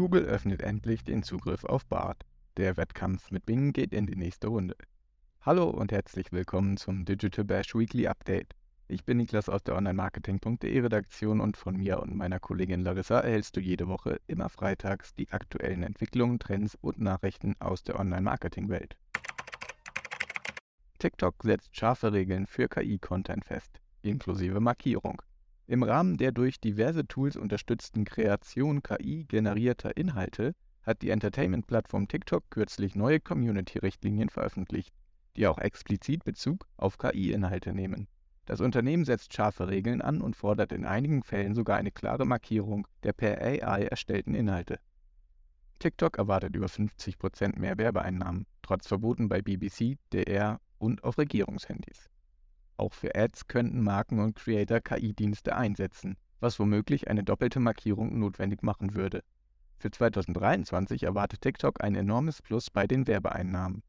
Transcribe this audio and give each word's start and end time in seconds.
Google 0.00 0.24
öffnet 0.24 0.62
endlich 0.62 1.04
den 1.04 1.22
Zugriff 1.22 1.64
auf 1.64 1.84
BART. 1.84 2.24
Der 2.56 2.76
Wettkampf 2.76 3.30
mit 3.30 3.44
Bing 3.44 3.72
geht 3.72 3.92
in 3.92 4.06
die 4.06 4.16
nächste 4.16 4.48
Runde. 4.48 4.74
Hallo 5.42 5.68
und 5.68 5.92
herzlich 5.92 6.32
willkommen 6.32 6.78
zum 6.78 7.04
Digital 7.04 7.44
Bash 7.44 7.74
Weekly 7.74 8.06
Update. 8.06 8.54
Ich 8.88 9.04
bin 9.04 9.18
Niklas 9.18 9.48
aus 9.48 9.62
der 9.62 9.76
Online-Marketing.de 9.76 10.80
Redaktion 10.80 11.40
und 11.40 11.56
von 11.56 11.76
mir 11.76 12.00
und 12.00 12.16
meiner 12.16 12.40
Kollegin 12.40 12.80
Larissa 12.80 13.20
erhältst 13.20 13.56
du 13.56 13.60
jede 13.60 13.88
Woche 13.88 14.20
immer 14.26 14.48
freitags 14.48 15.14
die 15.14 15.30
aktuellen 15.30 15.82
Entwicklungen, 15.82 16.38
Trends 16.38 16.76
und 16.80 16.98
Nachrichten 16.98 17.54
aus 17.60 17.84
der 17.84 18.00
Online-Marketing-Welt. 18.00 18.96
TikTok 21.00 21.36
setzt 21.42 21.74
scharfe 21.74 22.12
Regeln 22.12 22.46
für 22.46 22.68
KI-Content 22.68 23.46
fest, 23.46 23.80
inklusive 24.02 24.60
Markierung. 24.60 25.22
Im 25.66 25.82
Rahmen 25.82 26.18
der 26.18 26.30
durch 26.30 26.60
diverse 26.60 27.06
Tools 27.06 27.36
unterstützten 27.36 28.04
Kreation 28.04 28.82
KI-generierter 28.82 29.96
Inhalte 29.96 30.54
hat 30.82 31.00
die 31.00 31.08
Entertainment-Plattform 31.08 32.06
TikTok 32.06 32.44
kürzlich 32.50 32.96
neue 32.96 33.18
Community-Richtlinien 33.18 34.28
veröffentlicht, 34.28 34.94
die 35.38 35.46
auch 35.46 35.56
explizit 35.56 36.22
Bezug 36.24 36.66
auf 36.76 36.98
KI-Inhalte 36.98 37.72
nehmen. 37.72 38.06
Das 38.44 38.60
Unternehmen 38.60 39.06
setzt 39.06 39.32
scharfe 39.32 39.68
Regeln 39.68 40.02
an 40.02 40.20
und 40.20 40.36
fordert 40.36 40.70
in 40.70 40.84
einigen 40.84 41.22
Fällen 41.22 41.54
sogar 41.54 41.78
eine 41.78 41.92
klare 41.92 42.26
Markierung 42.26 42.86
der 43.04 43.14
per 43.14 43.40
AI 43.40 43.84
erstellten 43.84 44.34
Inhalte. 44.34 44.78
TikTok 45.78 46.18
erwartet 46.18 46.54
über 46.54 46.66
50% 46.66 47.58
mehr 47.58 47.78
Werbeeinnahmen, 47.78 48.44
trotz 48.60 48.86
Verboten 48.86 49.30
bei 49.30 49.40
BBC, 49.40 49.96
DR 50.12 50.60
und 50.80 51.04
auf 51.04 51.18
Regierungshandys. 51.18 52.10
Auch 52.76 52.94
für 52.94 53.14
Ads 53.14 53.46
könnten 53.46 53.82
Marken 53.82 54.18
und 54.18 54.34
Creator 54.34 54.80
KI-Dienste 54.80 55.54
einsetzen, 55.54 56.16
was 56.40 56.58
womöglich 56.58 57.08
eine 57.08 57.22
doppelte 57.22 57.60
Markierung 57.60 58.18
notwendig 58.18 58.62
machen 58.62 58.94
würde. 58.94 59.22
Für 59.76 59.90
2023 59.90 61.04
erwartet 61.04 61.42
TikTok 61.42 61.84
ein 61.84 61.94
enormes 61.94 62.42
Plus 62.42 62.70
bei 62.70 62.86
den 62.86 63.06
Werbeeinnahmen. 63.06 63.82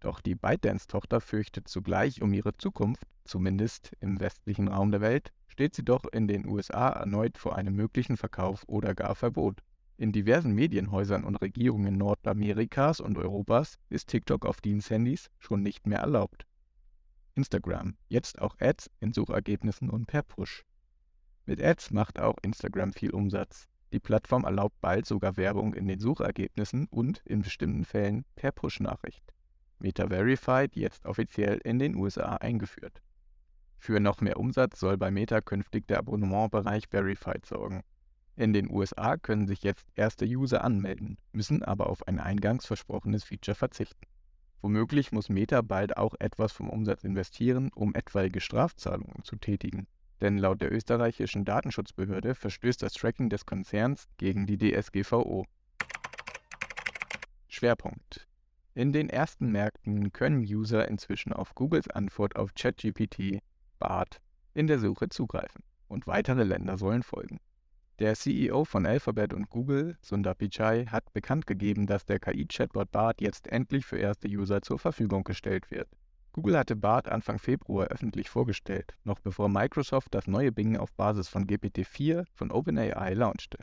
Doch 0.00 0.20
die 0.20 0.34
ByteDance-Tochter 0.34 1.20
fürchtet 1.20 1.68
zugleich 1.68 2.22
um 2.22 2.32
ihre 2.32 2.56
Zukunft, 2.56 3.06
zumindest 3.24 3.92
im 4.00 4.18
westlichen 4.18 4.66
Raum 4.66 4.90
der 4.90 5.00
Welt, 5.00 5.32
steht 5.46 5.76
sie 5.76 5.84
doch 5.84 6.04
in 6.12 6.26
den 6.26 6.46
USA 6.46 6.88
erneut 6.88 7.38
vor 7.38 7.54
einem 7.54 7.76
möglichen 7.76 8.16
Verkauf 8.16 8.64
oder 8.66 8.94
gar 8.94 9.14
Verbot. 9.14 9.62
In 10.02 10.10
diversen 10.10 10.52
Medienhäusern 10.52 11.22
und 11.22 11.36
Regierungen 11.36 11.96
Nordamerikas 11.96 12.98
und 12.98 13.16
Europas 13.18 13.78
ist 13.88 14.08
TikTok 14.08 14.46
auf 14.46 14.60
Diensthandys 14.60 15.30
schon 15.38 15.62
nicht 15.62 15.86
mehr 15.86 16.00
erlaubt. 16.00 16.44
Instagram, 17.36 17.94
jetzt 18.08 18.40
auch 18.40 18.56
Ads 18.58 18.90
in 18.98 19.12
Suchergebnissen 19.12 19.88
und 19.90 20.06
per 20.06 20.24
Push. 20.24 20.64
Mit 21.46 21.62
Ads 21.62 21.92
macht 21.92 22.18
auch 22.18 22.34
Instagram 22.42 22.92
viel 22.92 23.12
Umsatz. 23.12 23.68
Die 23.92 24.00
Plattform 24.00 24.42
erlaubt 24.42 24.74
bald 24.80 25.06
sogar 25.06 25.36
Werbung 25.36 25.72
in 25.72 25.86
den 25.86 26.00
Suchergebnissen 26.00 26.88
und 26.90 27.22
in 27.24 27.42
bestimmten 27.42 27.84
Fällen 27.84 28.24
per 28.34 28.50
Push-Nachricht. 28.50 29.22
Meta 29.78 30.08
Verified 30.08 30.74
jetzt 30.74 31.06
offiziell 31.06 31.60
in 31.62 31.78
den 31.78 31.94
USA 31.94 32.34
eingeführt. 32.38 33.00
Für 33.78 34.00
noch 34.00 34.20
mehr 34.20 34.40
Umsatz 34.40 34.80
soll 34.80 34.96
bei 34.96 35.12
Meta 35.12 35.40
künftig 35.40 35.86
der 35.86 35.98
Abonnementbereich 35.98 36.88
Verified 36.88 37.46
sorgen. 37.46 37.84
In 38.36 38.52
den 38.52 38.70
USA 38.70 39.16
können 39.16 39.46
sich 39.46 39.62
jetzt 39.62 39.86
erste 39.94 40.24
User 40.24 40.64
anmelden, 40.64 41.18
müssen 41.32 41.62
aber 41.62 41.88
auf 41.88 42.06
ein 42.08 42.18
eingangs 42.18 42.66
versprochenes 42.66 43.24
Feature 43.24 43.54
verzichten. 43.54 44.06
Womöglich 44.60 45.12
muss 45.12 45.28
Meta 45.28 45.60
bald 45.60 45.96
auch 45.96 46.14
etwas 46.18 46.52
vom 46.52 46.70
Umsatz 46.70 47.04
investieren, 47.04 47.70
um 47.74 47.94
etwaige 47.94 48.40
Strafzahlungen 48.40 49.24
zu 49.24 49.36
tätigen. 49.36 49.86
Denn 50.20 50.38
laut 50.38 50.62
der 50.62 50.72
österreichischen 50.72 51.44
Datenschutzbehörde 51.44 52.34
verstößt 52.34 52.82
das 52.82 52.94
Tracking 52.94 53.28
des 53.28 53.44
Konzerns 53.44 54.08
gegen 54.18 54.46
die 54.46 54.56
DSGVO. 54.56 55.44
Schwerpunkt 57.48 58.28
in 58.74 58.92
den 58.92 59.10
ersten 59.10 59.52
Märkten 59.52 60.12
können 60.12 60.40
User 60.40 60.88
inzwischen 60.88 61.34
auf 61.34 61.54
Googles 61.54 61.88
Antwort 61.88 62.36
auf 62.36 62.54
ChatGPT, 62.54 63.42
BART, 63.78 64.22
in 64.54 64.66
der 64.66 64.78
Suche 64.78 65.10
zugreifen 65.10 65.62
und 65.88 66.06
weitere 66.06 66.44
Länder 66.44 66.78
sollen 66.78 67.02
folgen. 67.02 67.38
Der 67.98 68.14
CEO 68.14 68.64
von 68.64 68.86
Alphabet 68.86 69.34
und 69.34 69.50
Google, 69.50 69.96
Sundar 70.00 70.34
Pichai, 70.34 70.86
hat 70.86 71.12
bekannt 71.12 71.46
gegeben, 71.46 71.86
dass 71.86 72.06
der 72.06 72.18
KI-Chatbot 72.18 72.90
BART 72.90 73.20
jetzt 73.20 73.48
endlich 73.48 73.84
für 73.84 73.98
erste 73.98 74.28
User 74.28 74.62
zur 74.62 74.78
Verfügung 74.78 75.24
gestellt 75.24 75.70
wird. 75.70 75.88
Google 76.32 76.56
hatte 76.56 76.74
BART 76.74 77.08
Anfang 77.08 77.38
Februar 77.38 77.88
öffentlich 77.88 78.30
vorgestellt, 78.30 78.94
noch 79.04 79.20
bevor 79.20 79.50
Microsoft 79.50 80.14
das 80.14 80.26
neue 80.26 80.50
Bing 80.50 80.78
auf 80.78 80.90
Basis 80.94 81.28
von 81.28 81.46
GPT-4 81.46 82.24
von 82.32 82.50
OpenAI 82.50 83.12
launchte. 83.12 83.58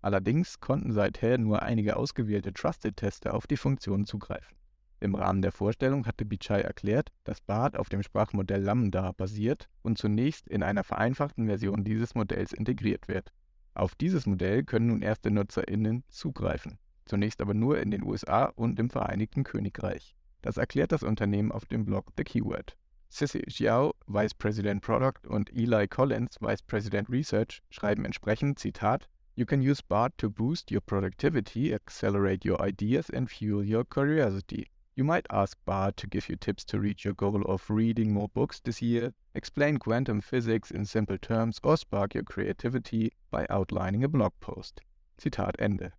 Allerdings 0.00 0.60
konnten 0.60 0.92
seither 0.92 1.38
nur 1.38 1.62
einige 1.62 1.96
ausgewählte 1.96 2.52
Trusted-Tester 2.52 3.34
auf 3.34 3.48
die 3.48 3.56
Funktion 3.56 4.06
zugreifen. 4.06 4.56
Im 5.00 5.16
Rahmen 5.16 5.42
der 5.42 5.50
Vorstellung 5.50 6.06
hatte 6.06 6.24
Bichai 6.24 6.60
erklärt, 6.60 7.08
dass 7.24 7.40
BART 7.40 7.76
auf 7.76 7.88
dem 7.88 8.02
Sprachmodell 8.02 8.62
Lambda 8.62 9.12
basiert 9.12 9.68
und 9.82 9.98
zunächst 9.98 10.46
in 10.46 10.62
einer 10.62 10.84
vereinfachten 10.84 11.46
Version 11.46 11.82
dieses 11.82 12.14
Modells 12.14 12.52
integriert 12.52 13.08
wird. 13.08 13.32
Auf 13.74 13.96
dieses 13.96 14.26
Modell 14.26 14.62
können 14.62 14.86
nun 14.86 15.02
erste 15.02 15.32
NutzerInnen 15.32 16.04
zugreifen, 16.08 16.78
zunächst 17.06 17.40
aber 17.40 17.54
nur 17.54 17.80
in 17.80 17.90
den 17.90 18.04
USA 18.04 18.44
und 18.44 18.78
im 18.78 18.88
Vereinigten 18.88 19.42
Königreich. 19.42 20.14
Das 20.42 20.58
erklärt 20.58 20.92
das 20.92 21.02
Unternehmen 21.02 21.50
auf 21.50 21.66
dem 21.66 21.84
Blog 21.84 22.12
The 22.16 22.22
Keyword. 22.22 22.76
Sissy 23.08 23.42
Xiao, 23.48 23.94
Vice 24.06 24.34
President 24.34 24.82
Product 24.82 25.26
und 25.28 25.50
Eli 25.52 25.88
Collins, 25.88 26.36
Vice 26.40 26.62
President 26.62 27.08
Research, 27.08 27.62
schreiben 27.70 28.04
entsprechend, 28.04 28.58
Zitat, 28.58 29.08
You 29.36 29.46
can 29.46 29.60
use 29.60 29.82
BART 29.82 30.16
to 30.18 30.30
boost 30.30 30.70
your 30.70 30.80
productivity, 30.80 31.74
accelerate 31.74 32.48
your 32.48 32.60
ideas, 32.60 33.10
and 33.10 33.28
fuel 33.28 33.64
your 33.64 33.84
curiosity. 33.84 34.68
You 34.96 35.02
might 35.02 35.26
ask 35.28 35.58
BART 35.64 35.96
to 35.96 36.06
give 36.06 36.28
you 36.28 36.36
tips 36.36 36.64
to 36.66 36.78
reach 36.78 37.04
your 37.04 37.14
goal 37.14 37.42
of 37.46 37.68
reading 37.68 38.12
more 38.12 38.28
books 38.28 38.60
this 38.60 38.80
year, 38.80 39.12
explain 39.34 39.78
quantum 39.78 40.20
physics 40.20 40.70
in 40.70 40.84
simple 40.84 41.18
terms, 41.18 41.58
or 41.64 41.76
spark 41.76 42.14
your 42.14 42.22
creativity 42.22 43.12
by 43.28 43.44
outlining 43.50 44.04
a 44.04 44.08
blog 44.08 44.32
post. 44.38 44.80
Zitat 45.18 45.58
Ende. 45.58 45.92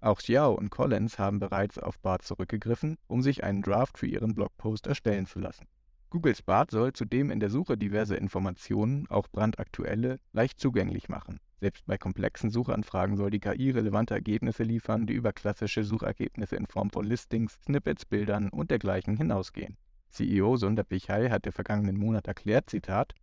Auch 0.00 0.20
Xiao 0.20 0.52
und 0.52 0.70
Collins 0.70 1.18
haben 1.18 1.40
bereits 1.40 1.78
auf 1.78 1.98
BART 1.98 2.22
zurückgegriffen, 2.22 2.96
um 3.08 3.22
sich 3.22 3.42
einen 3.42 3.62
Draft 3.62 3.98
für 3.98 4.06
ihren 4.06 4.36
Blogpost 4.36 4.86
erstellen 4.86 5.26
zu 5.26 5.40
lassen. 5.40 5.66
Googles 6.10 6.40
BART 6.40 6.70
soll 6.70 6.92
zudem 6.92 7.32
in 7.32 7.40
der 7.40 7.50
Suche 7.50 7.76
diverse 7.76 8.14
Informationen, 8.14 9.08
auch 9.08 9.26
brandaktuelle, 9.26 10.20
leicht 10.32 10.60
zugänglich 10.60 11.08
machen. 11.08 11.40
Selbst 11.60 11.86
bei 11.86 11.98
komplexen 11.98 12.50
Suchanfragen 12.50 13.16
soll 13.16 13.30
die 13.30 13.40
KI 13.40 13.70
relevante 13.70 14.14
Ergebnisse 14.14 14.62
liefern, 14.62 15.06
die 15.06 15.14
über 15.14 15.32
klassische 15.32 15.82
Suchergebnisse 15.82 16.54
in 16.54 16.66
Form 16.66 16.90
von 16.90 17.04
Listings, 17.04 17.58
Snippets, 17.64 18.04
Bildern 18.04 18.48
und 18.48 18.70
dergleichen 18.70 19.16
hinausgehen. 19.16 19.76
CEO 20.10 20.56
Sundar 20.56 20.84
Pichai 20.84 21.30
hat 21.30 21.46
im 21.46 21.52
vergangenen 21.52 21.96
Monat 21.96 22.28
erklärt, 22.28 22.70
Zitat, 22.70 23.14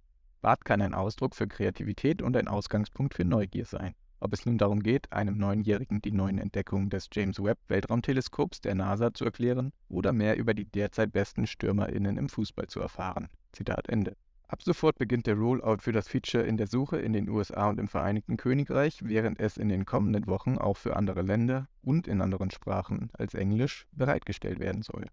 BART 0.41 0.65
kann 0.65 0.81
ein 0.81 0.93
Ausdruck 0.93 1.35
für 1.35 1.47
Kreativität 1.47 2.21
und 2.21 2.35
ein 2.35 2.47
Ausgangspunkt 2.47 3.13
für 3.15 3.25
Neugier 3.25 3.65
sein. 3.65 3.95
Ob 4.19 4.33
es 4.33 4.45
nun 4.45 4.57
darum 4.57 4.83
geht, 4.83 5.11
einem 5.11 5.37
Neunjährigen 5.37 6.01
die 6.01 6.11
neuen 6.11 6.37
Entdeckungen 6.37 6.89
des 6.89 7.09
James 7.11 7.41
Webb 7.41 7.59
Weltraumteleskops 7.67 8.61
der 8.61 8.75
NASA 8.75 9.13
zu 9.13 9.25
erklären 9.25 9.71
oder 9.87 10.13
mehr 10.13 10.37
über 10.37 10.53
die 10.53 10.65
derzeit 10.65 11.13
besten 11.13 11.47
StürmerInnen 11.47 12.17
im 12.17 12.29
Fußball 12.29 12.67
zu 12.67 12.79
erfahren. 12.79 13.29
Zitat 13.53 13.89
Ende. 13.89 14.15
Ab 14.47 14.61
sofort 14.61 14.99
beginnt 14.99 15.25
der 15.25 15.35
Rollout 15.35 15.77
für 15.79 15.91
das 15.91 16.07
Feature 16.07 16.43
in 16.43 16.57
der 16.57 16.67
Suche 16.67 16.97
in 16.99 17.13
den 17.13 17.29
USA 17.29 17.69
und 17.69 17.79
im 17.79 17.87
Vereinigten 17.87 18.37
Königreich, 18.37 18.99
während 19.03 19.39
es 19.39 19.57
in 19.57 19.69
den 19.69 19.85
kommenden 19.85 20.27
Wochen 20.27 20.57
auch 20.57 20.77
für 20.77 20.95
andere 20.95 21.23
Länder 21.23 21.67
und 21.81 22.07
in 22.07 22.21
anderen 22.21 22.51
Sprachen 22.51 23.09
als 23.13 23.33
Englisch 23.33 23.87
bereitgestellt 23.91 24.59
werden 24.59 24.83
soll. 24.83 25.07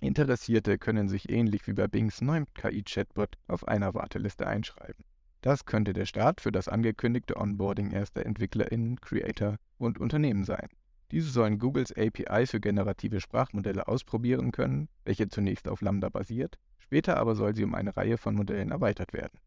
Interessierte 0.00 0.78
können 0.78 1.08
sich 1.08 1.30
ähnlich 1.30 1.66
wie 1.66 1.72
bei 1.72 1.86
Bings 1.86 2.20
neuem 2.20 2.46
KI-Chatbot 2.54 3.36
auf 3.46 3.66
einer 3.66 3.94
Warteliste 3.94 4.46
einschreiben. 4.46 5.04
Das 5.40 5.64
könnte 5.64 5.92
der 5.92 6.06
Start 6.06 6.40
für 6.40 6.50
das 6.52 6.68
angekündigte 6.68 7.36
Onboarding 7.36 7.92
erster 7.92 8.26
EntwicklerInnen, 8.26 9.00
Creator 9.00 9.56
und 9.78 9.98
Unternehmen 9.98 10.44
sein. 10.44 10.68
Diese 11.10 11.30
sollen 11.30 11.58
Googles 11.58 11.92
API 11.92 12.46
für 12.46 12.60
generative 12.60 13.20
Sprachmodelle 13.20 13.88
ausprobieren 13.88 14.52
können, 14.52 14.88
welche 15.04 15.28
zunächst 15.28 15.68
auf 15.68 15.80
Lambda 15.80 16.08
basiert 16.10 16.58
Später 16.88 17.18
aber 17.18 17.34
soll 17.34 17.54
sie 17.54 17.64
um 17.64 17.74
eine 17.74 17.94
Reihe 17.98 18.16
von 18.16 18.34
Modellen 18.34 18.70
erweitert 18.70 19.12
werden. 19.12 19.38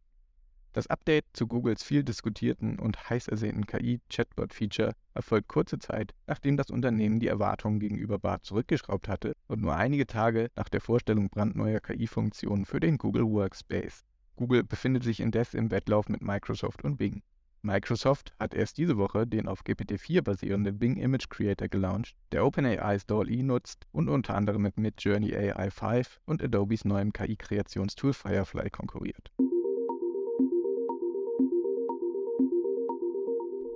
Das 0.74 0.86
Update 0.86 1.26
zu 1.34 1.48
Googles 1.48 1.82
viel 1.82 2.04
diskutierten 2.04 2.78
und 2.78 3.10
heiß 3.10 3.28
ersehnten 3.28 3.66
KI-Chatbot-Feature 3.66 4.94
erfolgt 5.16 5.48
kurze 5.48 5.80
Zeit, 5.80 6.14
nachdem 6.28 6.56
das 6.56 6.70
Unternehmen 6.70 7.20
die 7.20 7.26
Erwartungen 7.26 7.80
gegenüber 7.80 8.20
BART 8.20 8.46
zurückgeschraubt 8.46 9.08
hatte 9.08 9.34
und 9.48 9.60
nur 9.60 9.76
einige 9.76 10.06
Tage 10.06 10.52
nach 10.56 10.70
der 10.70 10.82
Vorstellung 10.82 11.30
brandneuer 11.30 11.80
KI-Funktionen 11.80 12.66
für 12.66 12.80
den 12.80 13.00
Google 13.00 13.26
Workspace. 13.26 14.06
Google 14.36 14.64
befindet 14.64 15.04
sich 15.04 15.20
indes 15.20 15.56
im 15.56 15.72
Wettlauf 15.72 16.10
mit 16.10 16.22
Microsoft 16.22 16.84
und 16.84 16.98
Bing. 16.98 17.24
Microsoft 17.64 18.34
hat 18.40 18.56
erst 18.56 18.80
diese 18.80 18.98
Woche 18.98 19.28
den 19.28 19.48
auf 19.48 19.62
GPT-4 19.64 20.24
basierenden 20.24 20.80
Bing 20.80 20.98
Image 20.98 21.30
Creator 21.30 21.68
gelauncht, 21.68 22.16
der 22.32 22.44
OpenAI's 22.44 23.06
DALL-E 23.06 23.44
nutzt 23.44 23.86
und 23.92 24.10
unter 24.10 24.34
anderem 24.34 24.64
mit 24.64 24.78
Midjourney 24.78 25.36
AI 25.36 25.70
5 25.70 26.22
und 26.26 26.42
Adobes 26.42 26.86
neuem 26.86 27.14
KI-Kreationstool 27.14 28.14
Firefly 28.14 28.72
konkurriert. 28.72 29.32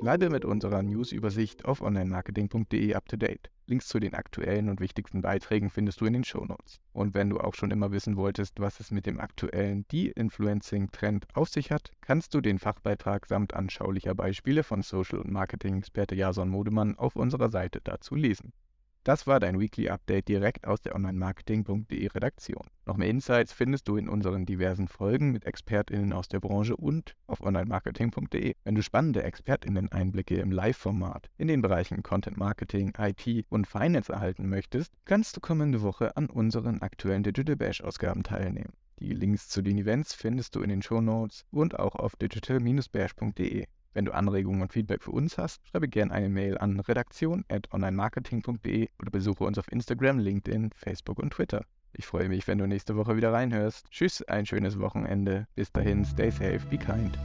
Bleibe 0.02 0.30
mit 0.30 0.46
unserer 0.46 0.82
News-Übersicht 0.82 1.66
auf 1.66 1.82
onlinemarketing.de 1.82 2.96
up 2.96 3.08
to 3.08 3.18
date. 3.18 3.52
Links 3.68 3.88
zu 3.88 4.00
den 4.00 4.14
aktuellen 4.14 4.70
und 4.70 4.80
wichtigsten 4.80 5.22
Beiträgen 5.22 5.70
findest 5.70 6.00
du 6.00 6.06
in 6.06 6.14
den 6.14 6.24
Shownotes. 6.24 6.80
Und 6.94 7.14
wenn 7.16 7.30
du 7.30 7.40
auch 7.40 7.56
schon 7.56 7.72
immer 7.72 7.92
wissen 7.92 8.16
wolltest, 8.16 8.60
was 8.60 8.80
es 8.80 8.92
mit 8.92 9.06
dem 9.06 9.20
aktuellen 9.20 9.88
De-Influencing-Trend 9.92 11.28
auf 11.34 11.50
sich 11.50 11.72
hat, 11.72 11.92
kannst 12.02 12.34
du 12.34 12.42
den 12.42 12.60
Fachbeitrag 12.60 13.26
samt 13.26 13.54
anschaulicher 13.56 14.14
Beispiele 14.14 14.64
von 14.64 14.84
Social- 14.84 15.20
und 15.20 15.32
Marketing-Experte 15.32 16.16
Jason 16.16 16.50
Modemann 16.50 16.96
auf 16.96 17.16
unserer 17.16 17.50
Seite 17.50 17.82
dazu 17.84 18.16
lesen. 18.16 18.54
Das 19.06 19.28
war 19.28 19.40
dein 19.40 19.60
Weekly 19.60 19.90
Update 19.90 20.28
direkt 20.30 20.66
aus 20.66 20.82
der 20.82 20.96
Online-Marketing.de 20.96 22.08
Redaktion. 22.08 22.66
Noch 22.88 22.98
mehr 22.98 23.08
Insights 23.08 23.54
findest 23.54 23.88
du 23.88 23.98
in 23.98 24.10
unseren 24.10 24.48
diversen 24.48 24.88
Folgen 24.88 25.32
mit 25.32 25.46
ExpertInnen 25.46 26.12
aus 26.12 26.28
der 26.28 26.40
Branche 26.40 26.76
und 26.76 27.14
auf 27.28 27.40
Online-Marketing.de. 27.42 28.56
Wenn 28.64 28.74
du 28.74 28.82
spannende 28.82 29.22
ExpertInnen-Einblicke 29.22 30.38
im 30.38 30.50
Live-Format 30.52 31.30
in 31.38 31.48
den 31.48 31.62
Bereichen 31.62 32.02
Content 32.02 32.38
Marketing, 32.38 32.94
IT 32.98 33.46
und 33.50 33.68
Finance 33.68 34.12
erhalten 34.12 34.50
möchtest, 34.50 34.92
kannst 35.06 35.38
du 35.38 35.40
kommende 35.40 35.84
Woche 35.84 36.18
an 36.18 36.26
unseren 36.26 36.82
aktuellen 36.82 37.22
Digital 37.22 37.58
Bash-Ausgaben 37.58 38.24
teilnehmen. 38.24 38.74
Die 38.98 39.14
Links 39.14 39.50
zu 39.50 39.62
den 39.62 39.78
Events 39.78 40.16
findest 40.16 40.56
du 40.56 40.62
in 40.62 40.70
den 40.70 40.82
Show 40.82 41.02
Notes 41.02 41.46
und 41.52 41.78
auch 41.78 41.94
auf 41.94 42.16
digital-bash.de. 42.16 43.68
Wenn 43.96 44.06
du 44.06 44.14
Anregungen 44.14 44.62
und 44.62 44.72
Feedback 44.74 45.02
für 45.04 45.12
uns 45.12 45.38
hast, 45.38 45.66
schreibe 45.70 45.88
gerne 45.88 46.12
eine 46.12 46.28
Mail 46.28 46.58
an 46.58 46.82
redaktion.onlinemarketing.de 46.82 48.90
oder 49.00 49.10
besuche 49.10 49.46
uns 49.46 49.58
auf 49.58 49.72
Instagram, 49.72 50.20
LinkedIn, 50.20 50.72
Facebook 50.76 51.18
und 51.18 51.32
Twitter. 51.32 51.64
Ich 51.94 52.06
freue 52.06 52.28
mich, 52.28 52.46
wenn 52.46 52.58
du 52.58 52.68
nächste 52.68 52.98
Woche 52.98 53.16
wieder 53.16 53.32
reinhörst. 53.32 53.90
Tschüss, 53.92 54.22
ein 54.24 54.46
schönes 54.46 54.80
Wochenende. 54.80 55.48
Bis 55.56 55.72
dahin, 55.72 56.04
stay 56.04 56.30
safe, 56.30 56.60
be 56.70 56.78
kind. 56.78 57.18